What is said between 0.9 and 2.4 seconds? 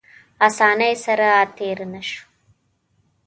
سره تېر نه شو.